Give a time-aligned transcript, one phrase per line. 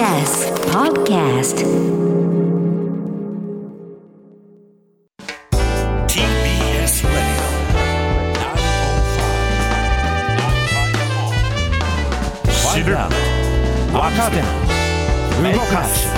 [0.00, 1.60] TBS Podcast
[6.06, 7.12] TBS Radio
[12.72, 12.96] 知る
[13.92, 14.36] 若手
[15.52, 16.08] 動かす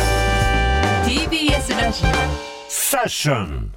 [1.05, 2.05] TBS ラジ
[2.69, 3.73] セッション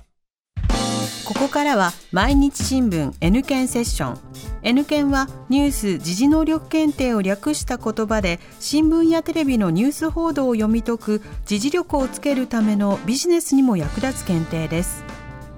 [1.25, 4.19] ここからは毎日新聞 N 検セッション
[4.65, 15.03] N 検はニュース・時事能力検定を略した言葉で新聞やテレビのニュース報道を読み解く時事力をつけるためのビジネスにも役立つ検定です。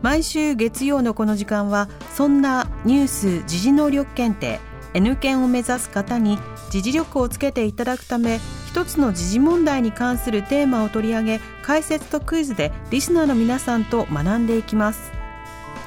[0.02, 4.60] 毎週月曜のこの時間はそんなニュース・時事能力検定。
[4.94, 6.38] N 検を目指す方に
[6.70, 15.14] 時事力をつけていただくため一つの時事問題に関するテーマを取り上げ解説とクイズでリスナーの皆さんと学んでいきます。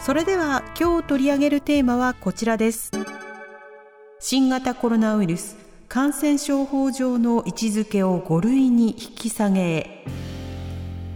[0.01, 2.91] それでは今日取り上げるテーマはこちらです。
[4.23, 5.57] 新型コロナウイルス
[5.89, 9.61] 感染症法上の位置づけを5類に引き下げ。
[9.61, 10.05] へ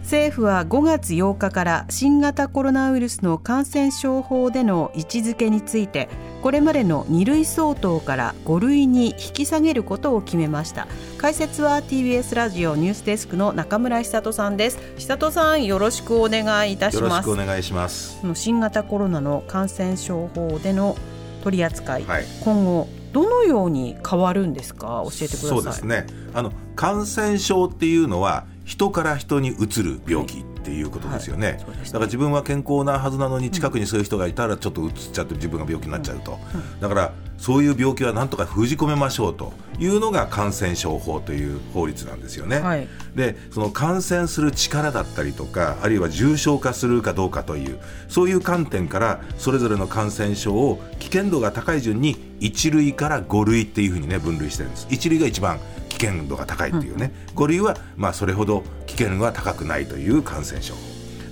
[0.01, 6.09] 政府は5月8日から新型コロナウイルスの感染症法での位置づけについて
[6.41, 10.87] これまでの2類相当から5類に引き下げることを決めました。
[11.19, 14.79] 解説は TBS ラジオニュースデスクの中村久人さんです。
[14.97, 18.17] 久人さんよろしくお願いいたしよろしますくお願いします。
[18.33, 20.97] 新型コロナの感染症法での
[21.45, 22.25] 取り扱い、はい。
[22.43, 25.01] 今後どのように変わるんですか？
[25.05, 25.49] 教えてください。
[25.49, 26.05] そうですね。
[26.33, 30.39] あの感染症っていうのは人から人にうつる病気。
[30.39, 31.47] っていうことですよね。
[31.47, 31.55] はい。
[31.57, 31.63] ね。
[31.85, 36.39] だから自分は健康なはずなのに近くにそういう人がいたらちょっとうつっちゃって自分が病気になっちゃうと。
[36.81, 42.59] だからそういう病気はなんとか封じ込めましょうというのが感染症法という法律なんですよね。
[42.59, 42.87] はい。
[43.13, 54.87] でその感染する力だったりとかあるいは重症化するかどうかというそういう観点からそれぞれの感染症を危険度が高い順に1類から5類っていうふうにね分類してるんです。
[54.89, 55.59] 1類が一番
[55.97, 58.63] 危険度が高いっていうね、5類はまあそれほど
[58.95, 60.73] 危険が高くないという感染症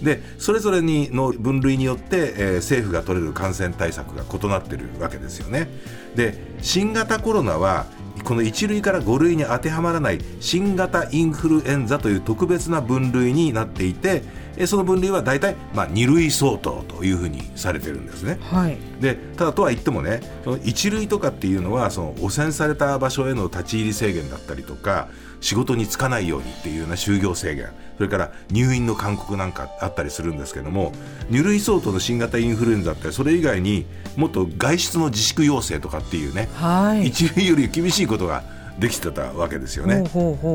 [0.03, 5.69] でそれぞれにの分類によって、えー政府が取れる感染対策が異なってるわけですよね。
[6.13, 7.85] で新型コロナは
[8.25, 14.23] この1類から5類に当てはまらない新型インフルエンザという特別な分類になっていて
[14.57, 18.37] えーその分類は大体、まあ、2類相当というふうにされてるんですね。
[18.41, 25.09] はいでただとは言ってもねその一類とかっていうのはその汚染された場所への立ち入り制限だったりとか
[25.41, 30.93] 仕事に就かないようにっていうような就業制限それから入院の勧告なんかあったりするんですけども
[31.31, 38.43] 2類相当の新型インフルエンザってそれ以外にもっと外出の自粛要請とかっていうね、はい一類より厳しいことが
[38.79, 40.03] できてたわけですよね。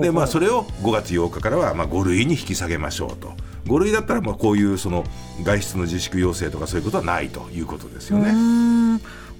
[0.00, 3.32] でまあそれを5月8日からはまあ5類に引き下げましょうと
[3.64, 5.04] 5類だったらまあこういうその
[5.42, 8.32] 外出の自粛要請とかそういうことはないということですよね。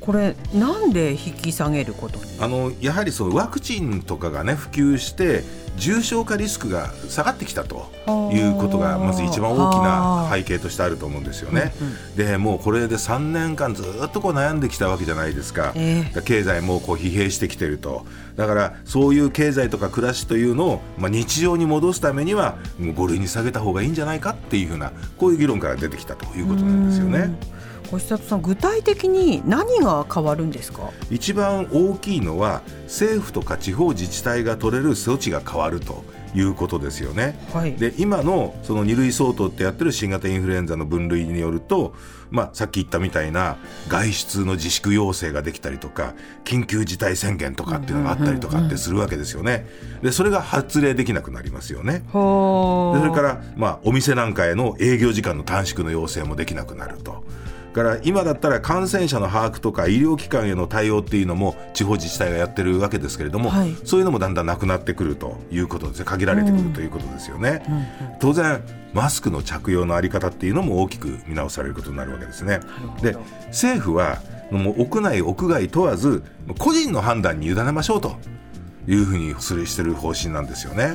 [0.08, 2.24] うーんこれなんで引き下げることに？
[2.40, 5.44] あのやはりそのワクチンとかがね普及して
[5.76, 7.86] 重症化リスクが下がってきたと
[8.32, 11.72] いうことがまず一番大きな背景としてあると思うんですよね。
[12.16, 15.72] でもうこれで3年間ずっとこう悩んできたわけじゃないですか。
[15.76, 18.04] ええ経済もこう疲弊してきてると
[18.36, 27.30] だからそういう経済とか暮らしというのを、まあ、日常に戻すためにはもう5類に下げた方がいいんじゃないかっていうふうなこういう議論から出てきたということなんですよね。
[27.90, 30.90] 小久さん具体的に何が変わるんですか？
[31.10, 36.04] 一番大きいのは政府とか地方自治体が取れる措置が変わると
[36.34, 37.38] いうことですよね。
[37.52, 41.94] はいで今のその2類相当ってやってる新型インフルエンザの分類によると、
[42.30, 43.56] まあ、さっき言ったみたいな
[43.88, 49.66] 外出の自粛要請ができたりとか緊急事態宣言とかっていうのがあったりとかってするわけですよね。
[50.02, 52.02] でそれが発令できなくなりますよね。
[52.12, 57.24] ほでそれから、まあ、お店なんかへの営業時間の短縮の要請もできなくなると。
[57.78, 63.76] から今だったら感染者の把握とか医療機関への対応っていうのも地方自治体がやってるわけですけれども、はい。
[63.84, 66.04] そういうのもだんだんなくなってくるということですね。
[66.04, 67.62] 限られてくるということですよね、
[68.20, 68.62] 当然
[68.92, 72.60] マスクの着用のあり方っていうのも大きく見直されることになるわけですね。
[73.00, 73.16] で
[73.46, 74.18] 政府は
[74.50, 76.24] もう屋内屋外問わず
[76.58, 78.16] 個人の判断に委ねましょうと
[78.86, 80.92] いうふうにするしてる方針なんですよね、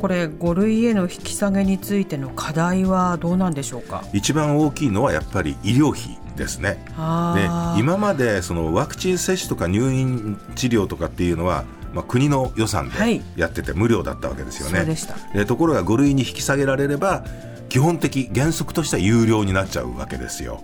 [0.00, 4.02] これ5類への引き下げについての課題はどうなんでしょうか？
[4.12, 6.82] 一番大きいのはやっぱり医療費ですね。
[6.86, 7.48] で
[7.78, 14.78] 今までそのワクチン接種とか入院治療とかっていうのは、まあ、国の予算はいでやってて無料だったわけですよね。
[14.78, 17.24] そうでしたでところが5類に引き下げられれば
[17.70, 20.60] 基本的原則としては有料になっちゃうわけですよ。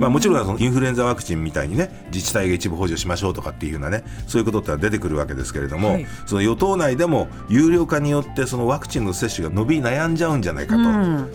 [0.00, 10.80] まあ、もちろんそのインフルエンザワクチンみたいにね自治体が一部補助しましょうとかっていうようなねそういうことってのは出てくるわけですけれども、はいその与党内でも有料化によってそのワクチンの接種が伸び悩んじゃうんじゃないかと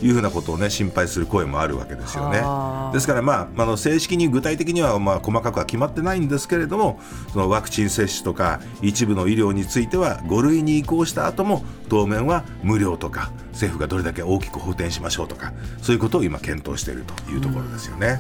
[0.06, 2.94] いうふうなことをね心配する声もあるわけですよねはあ。
[2.94, 7.00] ですから、まあ、あの正式に具体的にはまあ細かくは決まってないんですけれども
[7.32, 18.20] そのワクチン接種とか一部の医療については5類に移行した後も当面は無料とか政府がどれだけ大きく補填しましょうとかそういうことを今検討しているというところですよね。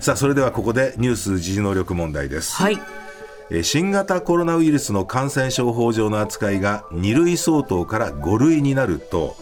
[0.00, 2.54] さあそれではここでニュース時事能力問題です。
[2.56, 2.78] はい。
[3.50, 9.36] えー新型コロナウイルスの感染症法上の扱いが2類相当から5類になると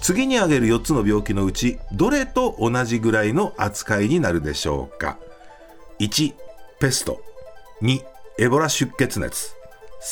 [0.00, 5.18] 次に挙げる4つの病気のうちどれと同じぐらいの扱いになるでしょうか
[5.98, 6.34] ？1
[6.78, 7.20] ペスト。
[7.82, 8.00] 2
[8.38, 9.54] エボラ出血熱。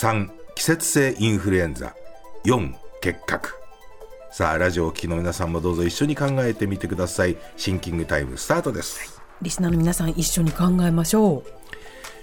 [0.00, 1.94] 3季節性インフルエンザ。
[2.44, 3.59] 4結核
[4.30, 7.36] さあラジオをお聞きの皆さんもどうぞ一緒に考えてみてください。
[7.56, 9.20] シンキングタイムスタートです。
[9.42, 11.52] リスナーの皆さん一緒に考えましょう。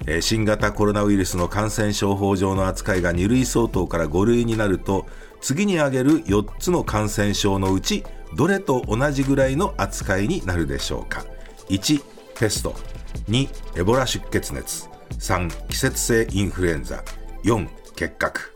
[0.06, 5.06] えー新型コロナウイルスの感染症法上の扱いが2類相当から5類になると
[5.42, 8.04] 次に挙げる4つの感染症のうち
[8.36, 11.26] どれと同じぐらいの扱いになるでしょうか
[11.70, 12.02] ？1
[12.40, 12.74] ペスト。
[13.28, 13.50] 2
[13.80, 14.88] エボラ出血熱。
[15.20, 17.04] 3季節性インフルエンザ。
[17.44, 18.54] 4結核。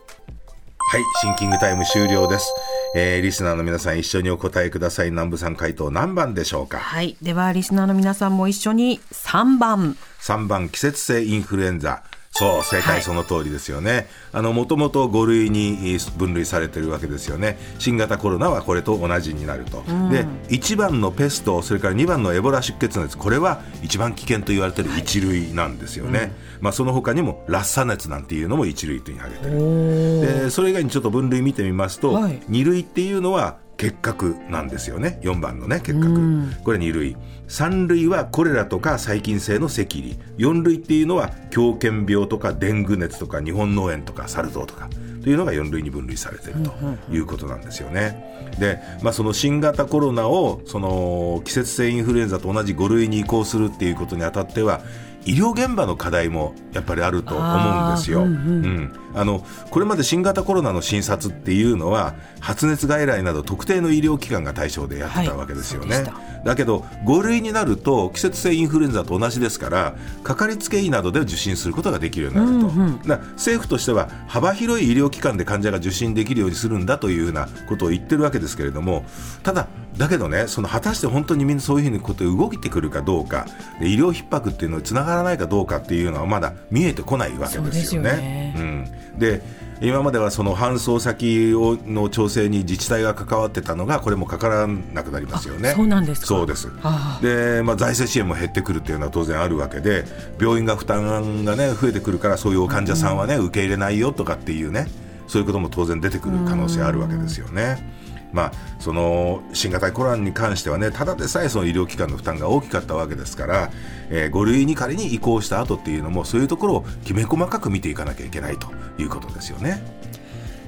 [0.92, 2.52] はいシンキングタイム終了です、
[2.94, 5.10] えーリスナーの皆さん一緒にお答えください。
[5.10, 6.78] 南部さん回答何番でしょうか？
[6.78, 7.16] はい。
[7.22, 9.96] ではリスナーの皆さんも一緒に3番。
[10.20, 12.02] 3番季節性インフルエンザ
[12.32, 12.82] そう正はい。
[12.82, 17.58] 解その通りですよね、あのもともと5類に分類されてるわけですよね。
[17.78, 30.44] 新型コロナはこれと同じになると、で1番のペストそれから2番のエボラ出血熱これは一番危険と言われている1類なんですよね、まあ、その他にもラッサ熱なんていうのも1類というに挙げてる。
[30.44, 32.40] でそれ以外にちょっと分類見てみますと、はい。
[32.48, 35.18] 2類っていうのは結核なんですよね。
[35.22, 36.62] 4番のね結核。
[36.62, 37.16] これ2類。
[37.48, 40.16] 3類はコレラとか細菌性の赤痢。
[40.38, 44.88] 4類っていうのは狂犬病とかデング熱とか日本脳炎とかサル痘とか。
[45.24, 46.72] というのが4類に分類されていると
[47.12, 48.52] いうことなんですよね。
[48.58, 54.80] で、まあ、その新型コロナをその季節性インフルエンザと同じ5類に移行するっていうことにあたっては
[55.24, 58.22] 医療現場の課題もやっぱりあると思うんですよ。
[58.22, 65.96] うんあのこれまで新型コロナの診察っていうのは発熱外来など特定の医療機関が対象でやってたわけですよね。
[65.96, 79.04] はいだけど5類になると季節性インフルエンザと同じですからかかりつけ医などで受診することができるようになると、だから政府としては幅広い医療機関で患者が受診できるようにするんだというふうなことを言ってるわけですけれども
[79.42, 83.46] ただだけどねその果たして本当にみんなそういうふうにことで動いてくるかどうか
[83.80, 88.10] で医療逼迫っていうのにつながらないかどうかっていうのはまだ見えてこないわけですよね。
[88.10, 89.42] そうよねうん、で
[89.82, 95.70] 今まではその搬送先をの調整に自治体が関わってたのがこれもかからなくなりますよね。
[95.70, 96.70] あそうなんですかそうです。
[96.82, 100.04] あで、まあ、財政支援も減ってくるっていうのは当然あるわけで
[100.40, 104.86] 病院が負担がね増えてくるからそういう患者さんはね、受け入れないよとかっていうね
[105.26, 108.01] そういうことも当然出てくる可能性あるわけですよね。
[108.32, 113.70] まあ、その新型コロナに関してはねただでさえその医療機関の負担が大きかったわけですから、
[114.10, 118.68] え5類に仮に移行した後っていうのもそういうところをきめ細かく見ていかなきゃいけないと
[118.98, 119.82] いうことですよね。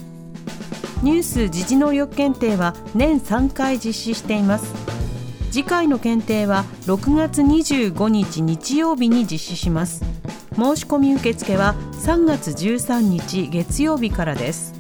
[1.05, 4.75] ニュース時事能力検定は年3回実施しています。
[5.53, 10.05] 次回の検定は6月25日日曜日に実施します。
[10.57, 14.75] 申し込み受付は3月13日月曜日からです。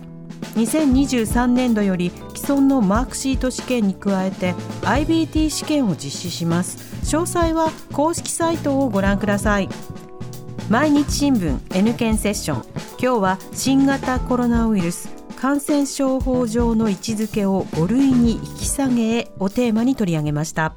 [0.57, 6.77] 2023年度より既存のマークシート試験に加えて IBT 試験を実施します。
[7.05, 9.69] 詳細は公式サイトをご覧ください。
[10.71, 12.65] 毎日新聞 N 検セッション。
[12.99, 20.75] 今日は新型コロナウイルス感染症法上の位置づけを5類に引き下げへをテーマに取り上げました。